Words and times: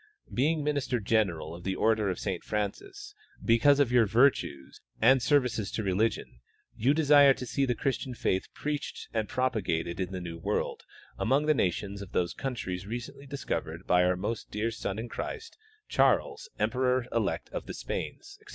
Being 0.33 0.63
minister 0.63 0.99
gen 0.99 1.27
eral 1.27 1.55
of 1.55 1.63
the 1.63 1.75
order 1.75 2.09
of 2.09 2.17
Saint 2.17 2.43
Francis 2.43 3.13
because 3.45 3.79
of 3.79 3.89
vour 3.89 4.07
virtues 4.07 4.81
and 4.99 5.21
The 5.21 5.37
Apostolic 5.37 5.75
Benediction. 5.85 6.39
233 6.81 6.87
services 6.87 6.87
to 6.87 6.87
religion, 6.87 6.87
yon 6.87 6.95
desire 6.95 7.33
to 7.35 7.45
see 7.45 7.65
the 7.67 7.75
Christian 7.75 8.15
faith 8.15 8.47
preached 8.55 9.09
and 9.13 9.29
projDagated 9.29 9.99
in 9.99 10.11
the 10.11 10.19
new 10.19 10.39
world 10.39 10.85
among 11.19 11.45
the 11.45 11.53
nations 11.53 12.01
of 12.01 12.13
those 12.13 12.33
countries 12.33 12.87
recently 12.87 13.27
discovered 13.27 13.85
by 13.85 14.03
our 14.03 14.15
most 14.15 14.49
dear 14.49 14.71
son 14.71 14.97
in 14.97 15.07
Christ, 15.07 15.55
Charles, 15.87 16.49
emperor 16.57 17.05
elect 17.11 17.51
of 17.51 17.67
the 17.67 17.75
Spains, 17.75 18.39
etc. 18.41 18.49